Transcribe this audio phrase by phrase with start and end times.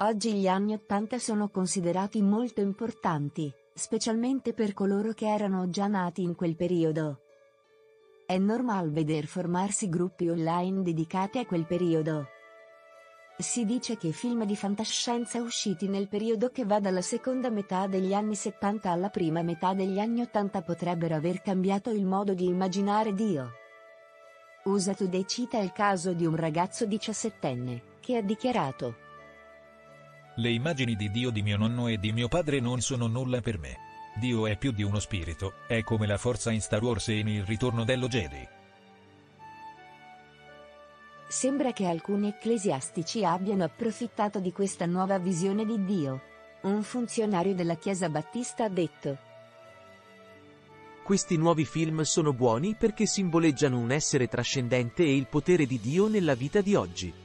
[0.00, 6.20] Oggi gli anni Ottanta sono considerati molto importanti, specialmente per coloro che erano già nati
[6.20, 7.20] in quel periodo.
[8.26, 12.26] È normale veder formarsi gruppi online dedicati a quel periodo.
[13.38, 18.12] Si dice che film di fantascienza usciti nel periodo che va dalla seconda metà degli
[18.12, 23.14] anni 70 alla prima metà degli anni 80 potrebbero aver cambiato il modo di immaginare
[23.14, 23.50] Dio.
[24.64, 29.04] USA Today cita il caso di un ragazzo diciassettenne, che ha dichiarato
[30.38, 33.58] le immagini di Dio di mio nonno e di mio padre non sono nulla per
[33.58, 33.78] me.
[34.16, 37.28] Dio è più di uno spirito, è come la forza in Star Wars e in
[37.28, 38.46] Il ritorno dello Jedi.
[41.28, 46.22] Sembra che alcuni ecclesiastici abbiano approfittato di questa nuova visione di Dio.
[46.62, 49.18] Un funzionario della Chiesa Battista ha detto.
[51.02, 56.08] Questi nuovi film sono buoni perché simboleggiano un essere trascendente e il potere di Dio
[56.08, 57.24] nella vita di oggi.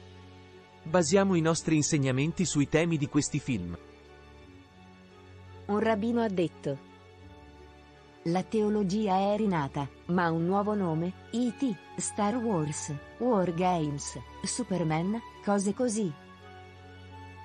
[0.84, 3.76] Basiamo i nostri insegnamenti sui temi di questi film.
[5.66, 6.90] Un rabbino ha detto.
[8.26, 15.20] La teologia è rinata, ma ha un nuovo nome, E.T., Star Wars, War Games, Superman,
[15.44, 16.12] cose così.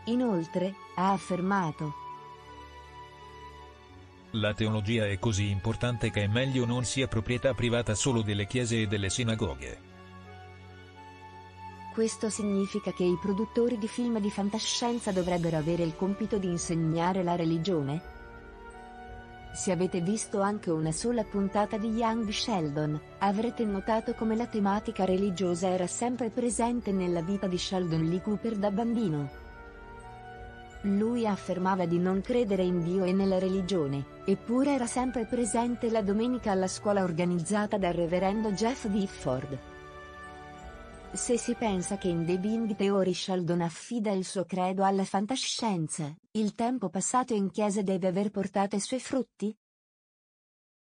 [0.05, 1.93] Inoltre, ha affermato.
[4.31, 8.81] La teologia è così importante che è meglio non sia proprietà privata solo delle chiese
[8.81, 9.96] e delle sinagoghe.
[11.97, 17.23] Questo significa che i produttori di film di fantascienza dovrebbero avere il compito di insegnare
[17.23, 18.01] la religione?
[19.51, 25.05] Se avete visto anche una sola puntata di Young Sheldon, avrete notato come la tematica
[25.05, 29.29] religiosa era sempre presente nella vita di Sheldon Lee Cooper da bambino.
[30.81, 36.03] Lui affermava di non credere in Dio e nella religione, eppure era sempre presente la
[36.03, 39.76] domenica alla scuola organizzata dal reverendo Jeff Difford.
[41.17, 46.15] Se si pensa che in The Big Theory Sheldon affida il suo credo alla fantascienza,
[46.33, 49.53] il tempo passato in chiesa deve aver portato i suoi frutti?